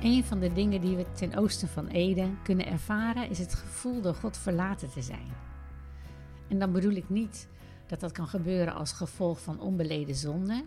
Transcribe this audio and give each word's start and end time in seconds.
Een 0.00 0.24
van 0.24 0.38
de 0.38 0.52
dingen 0.52 0.80
die 0.80 0.96
we 0.96 1.12
ten 1.12 1.36
oosten 1.36 1.68
van 1.68 1.86
Eden 1.86 2.38
kunnen 2.42 2.66
ervaren 2.66 3.30
is 3.30 3.38
het 3.38 3.54
gevoel 3.54 4.00
door 4.00 4.14
God 4.14 4.36
verlaten 4.36 4.90
te 4.90 5.02
zijn. 5.02 5.28
En 6.48 6.58
dan 6.58 6.72
bedoel 6.72 6.92
ik 6.92 7.08
niet 7.08 7.48
dat 7.86 8.00
dat 8.00 8.12
kan 8.12 8.26
gebeuren 8.28 8.74
als 8.74 8.92
gevolg 8.92 9.40
van 9.40 9.60
onbeleden 9.60 10.14
zonde, 10.14 10.64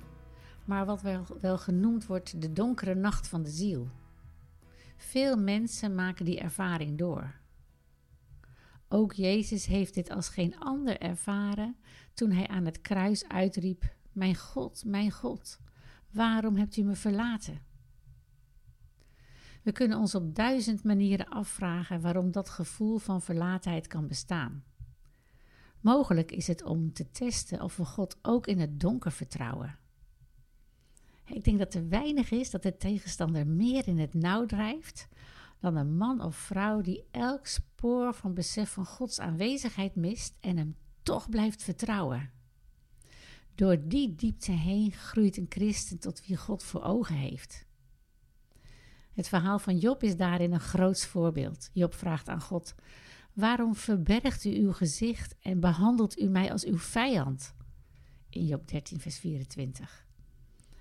maar 0.65 0.85
wat 0.85 1.01
wel, 1.01 1.25
wel 1.41 1.57
genoemd 1.57 2.05
wordt 2.05 2.41
de 2.41 2.53
donkere 2.53 2.95
nacht 2.95 3.27
van 3.27 3.43
de 3.43 3.49
ziel. 3.49 3.89
Veel 4.97 5.37
mensen 5.37 5.95
maken 5.95 6.25
die 6.25 6.39
ervaring 6.39 6.97
door. 6.97 7.35
Ook 8.87 9.13
Jezus 9.13 9.65
heeft 9.65 9.93
dit 9.93 10.09
als 10.09 10.29
geen 10.29 10.59
ander 10.59 10.99
ervaren 10.99 11.75
toen 12.13 12.31
hij 12.31 12.47
aan 12.47 12.65
het 12.65 12.81
kruis 12.81 13.27
uitriep: 13.27 13.95
Mijn 14.11 14.35
God, 14.35 14.83
mijn 14.85 15.11
God, 15.11 15.59
waarom 16.11 16.55
hebt 16.55 16.77
u 16.77 16.83
me 16.83 16.95
verlaten? 16.95 17.71
We 19.63 19.71
kunnen 19.71 19.97
ons 19.97 20.15
op 20.15 20.35
duizend 20.35 20.83
manieren 20.83 21.27
afvragen 21.27 22.01
waarom 22.01 22.31
dat 22.31 22.49
gevoel 22.49 22.97
van 22.97 23.21
verlatenheid 23.21 23.87
kan 23.87 24.07
bestaan. 24.07 24.63
Mogelijk 25.79 26.31
is 26.31 26.47
het 26.47 26.63
om 26.63 26.93
te 26.93 27.11
testen 27.11 27.61
of 27.61 27.77
we 27.77 27.85
God 27.85 28.17
ook 28.21 28.47
in 28.47 28.59
het 28.59 28.79
donker 28.79 29.11
vertrouwen. 29.11 29.77
Ik 31.25 31.43
denk 31.43 31.59
dat 31.59 31.73
er 31.73 31.89
weinig 31.89 32.31
is 32.31 32.49
dat 32.49 32.63
de 32.63 32.77
tegenstander 32.77 33.47
meer 33.47 33.87
in 33.87 33.99
het 33.99 34.13
nauw 34.13 34.45
drijft 34.45 35.07
dan 35.59 35.75
een 35.75 35.97
man 35.97 36.21
of 36.21 36.35
vrouw 36.35 36.81
die 36.81 37.03
elk 37.11 37.47
spoor 37.47 38.13
van 38.13 38.33
besef 38.33 38.69
van 38.69 38.85
Gods 38.85 39.19
aanwezigheid 39.19 39.95
mist 39.95 40.35
en 40.39 40.57
hem 40.57 40.75
toch 41.03 41.29
blijft 41.29 41.63
vertrouwen. 41.63 42.31
Door 43.55 43.87
die 43.87 44.15
diepte 44.15 44.51
heen 44.51 44.91
groeit 44.91 45.37
een 45.37 45.45
christen 45.49 45.99
tot 45.99 46.25
wie 46.25 46.37
God 46.37 46.63
voor 46.63 46.81
ogen 46.83 47.15
heeft. 47.15 47.65
Het 49.13 49.27
verhaal 49.27 49.59
van 49.59 49.77
Job 49.77 50.03
is 50.03 50.17
daarin 50.17 50.53
een 50.53 50.59
groot 50.59 51.05
voorbeeld. 51.05 51.69
Job 51.73 51.93
vraagt 51.93 52.29
aan 52.29 52.41
God: 52.41 52.75
Waarom 53.33 53.75
verbergt 53.75 54.45
u 54.45 54.49
uw 54.49 54.71
gezicht 54.71 55.35
en 55.41 55.59
behandelt 55.59 56.19
u 56.19 56.27
mij 56.27 56.51
als 56.51 56.65
uw 56.65 56.77
vijand? 56.77 57.55
In 58.29 58.45
Job 58.45 58.67
13, 58.67 58.99
vers 58.99 59.19
24. 59.19 60.05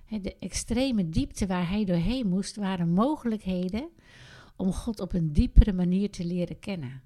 De 0.08 0.36
extreme 0.39 1.08
diepte 1.08 1.47
waar 1.47 1.69
hij 1.69 1.84
doorheen 1.84 2.28
moest 2.28 2.56
waren 2.56 2.89
mogelijkheden 2.89 3.89
om 4.56 4.72
God 4.72 5.00
op 5.00 5.12
een 5.12 5.33
diepere 5.33 5.72
manier 5.72 6.11
te 6.11 6.24
leren 6.24 6.58
kennen. 6.58 7.02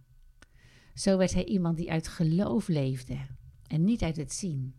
Zo 0.95 1.17
werd 1.17 1.35
hij 1.35 1.45
iemand 1.45 1.77
die 1.77 1.91
uit 1.91 2.09
geloof 2.09 2.69
leefde 2.69 3.19
en 3.67 3.85
niet 3.85 4.03
uit 4.03 4.17
het 4.17 4.33
zien. 4.33 4.75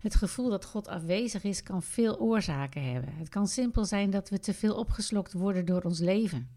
Het 0.00 0.14
gevoel 0.14 0.50
dat 0.50 0.64
God 0.64 0.88
afwezig 0.88 1.44
is 1.44 1.62
kan 1.62 1.82
veel 1.82 2.18
oorzaken 2.18 2.92
hebben. 2.92 3.14
Het 3.14 3.28
kan 3.28 3.46
simpel 3.46 3.84
zijn 3.84 4.10
dat 4.10 4.28
we 4.28 4.38
te 4.38 4.54
veel 4.54 4.74
opgeslokt 4.74 5.32
worden 5.32 5.64
door 5.64 5.82
ons 5.82 5.98
leven, 5.98 6.48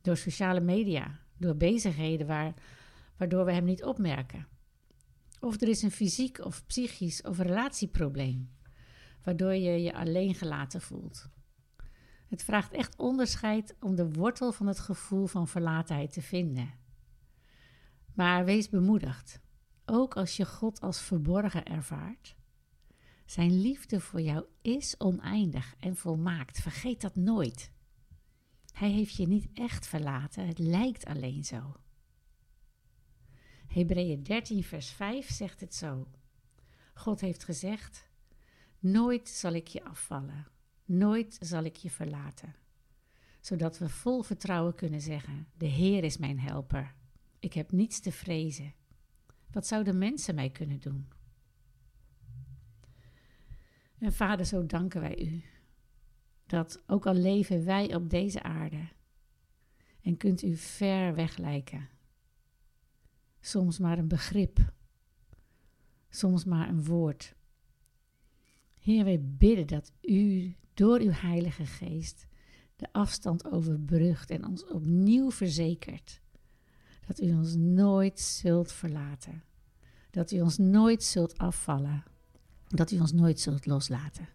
door 0.00 0.16
sociale 0.16 0.60
media, 0.60 1.18
door 1.36 1.56
bezigheden 1.56 2.26
waar, 2.26 2.54
waardoor 3.16 3.44
we 3.44 3.52
Hem 3.52 3.64
niet 3.64 3.84
opmerken. 3.84 4.46
Of 5.40 5.60
er 5.60 5.68
is 5.68 5.82
een 5.82 5.90
fysiek 5.90 6.44
of 6.44 6.66
psychisch 6.66 7.22
of 7.22 7.38
relatieprobleem, 7.38 8.50
waardoor 9.22 9.54
je 9.54 9.82
je 9.82 9.94
alleen 9.94 10.34
gelaten 10.34 10.80
voelt. 10.80 11.28
Het 12.28 12.42
vraagt 12.42 12.72
echt 12.72 12.96
onderscheid 12.96 13.76
om 13.80 13.94
de 13.94 14.12
wortel 14.12 14.52
van 14.52 14.66
het 14.66 14.78
gevoel 14.78 15.26
van 15.26 15.48
verlatenheid 15.48 16.12
te 16.12 16.22
vinden. 16.22 16.74
Maar 18.14 18.44
wees 18.44 18.68
bemoedigd, 18.68 19.40
ook 19.84 20.16
als 20.16 20.36
je 20.36 20.46
God 20.46 20.80
als 20.80 21.00
verborgen 21.00 21.64
ervaart. 21.64 22.34
Zijn 23.32 23.60
liefde 23.60 24.00
voor 24.00 24.20
jou 24.20 24.44
is 24.62 25.00
oneindig 25.00 25.74
en 25.78 25.96
volmaakt. 25.96 26.60
Vergeet 26.60 27.00
dat 27.00 27.14
nooit. 27.14 27.72
Hij 28.72 28.90
heeft 28.90 29.14
je 29.14 29.26
niet 29.26 29.48
echt 29.54 29.86
verlaten, 29.86 30.46
het 30.46 30.58
lijkt 30.58 31.04
alleen 31.04 31.44
zo. 31.44 31.76
Hebreeën 33.66 34.22
13, 34.22 34.62
vers 34.62 34.90
5 34.90 35.30
zegt 35.30 35.60
het 35.60 35.74
zo. 35.74 36.08
God 36.94 37.20
heeft 37.20 37.44
gezegd: 37.44 38.08
Nooit 38.78 39.28
zal 39.28 39.52
ik 39.52 39.66
je 39.66 39.84
afvallen, 39.84 40.46
nooit 40.84 41.36
zal 41.40 41.62
ik 41.62 41.76
je 41.76 41.90
verlaten. 41.90 42.54
Zodat 43.40 43.78
we 43.78 43.88
vol 43.88 44.22
vertrouwen 44.22 44.74
kunnen 44.74 45.00
zeggen: 45.00 45.48
De 45.56 45.66
Heer 45.66 46.04
is 46.04 46.16
mijn 46.16 46.40
helper. 46.40 46.94
Ik 47.38 47.52
heb 47.52 47.70
niets 47.70 48.00
te 48.00 48.12
vrezen. 48.12 48.74
Wat 49.50 49.66
zouden 49.66 49.98
mensen 49.98 50.34
mij 50.34 50.50
kunnen 50.50 50.80
doen? 50.80 51.08
En 54.02 54.12
Vader, 54.12 54.46
zo 54.46 54.66
danken 54.66 55.00
wij 55.00 55.18
u 55.18 55.42
dat 56.46 56.82
ook 56.86 57.06
al 57.06 57.14
leven 57.14 57.64
wij 57.64 57.94
op 57.94 58.10
deze 58.10 58.42
aarde 58.42 58.88
en 60.00 60.16
kunt 60.16 60.42
u 60.42 60.56
ver 60.56 61.14
weg 61.14 61.36
lijken, 61.36 61.88
soms 63.40 63.78
maar 63.78 63.98
een 63.98 64.08
begrip, 64.08 64.72
soms 66.08 66.44
maar 66.44 66.68
een 66.68 66.84
woord. 66.84 67.34
Heer, 68.80 69.04
wij 69.04 69.20
bidden 69.20 69.66
dat 69.66 69.92
u 70.00 70.54
door 70.74 71.00
uw 71.00 71.12
Heilige 71.12 71.66
Geest 71.66 72.26
de 72.76 72.92
afstand 72.92 73.50
overbrugt 73.50 74.30
en 74.30 74.46
ons 74.46 74.66
opnieuw 74.66 75.30
verzekert 75.30 76.20
dat 77.06 77.20
u 77.20 77.32
ons 77.32 77.54
nooit 77.54 78.20
zult 78.20 78.72
verlaten, 78.72 79.42
dat 80.10 80.30
u 80.30 80.40
ons 80.40 80.58
nooit 80.58 81.02
zult 81.02 81.38
afvallen, 81.38 82.04
dat 82.72 82.90
u 82.90 83.00
ons 83.00 83.12
nooit 83.12 83.40
zult 83.40 83.66
loslaten. 83.66 84.28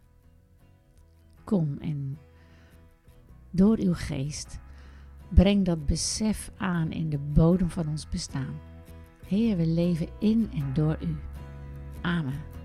Kom 1.44 1.78
en 1.80 2.18
door 3.52 3.78
uw 3.78 3.94
geest 3.94 4.60
breng 5.30 5.66
dat 5.66 5.86
besef 5.86 6.52
aan 6.58 6.92
in 6.92 7.10
de 7.10 7.18
bodem 7.18 7.70
van 7.70 7.88
ons 7.88 8.10
bestaan. 8.10 8.60
Heer, 9.26 9.58
we 9.58 9.66
leven 9.66 10.08
in 10.20 10.50
en 10.54 10.74
door 10.74 10.98
u. 11.02 11.16
Amen. 12.02 12.57